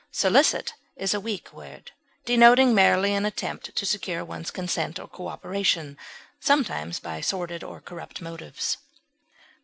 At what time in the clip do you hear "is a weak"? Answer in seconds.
0.95-1.53